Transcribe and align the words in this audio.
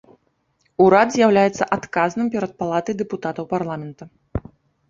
Урад 0.85 1.07
з'яўляецца 1.15 1.67
адказным 1.77 2.31
перад 2.37 2.57
палатай 2.63 2.99
дэпутатаў 3.03 3.43
парламента. 3.53 4.03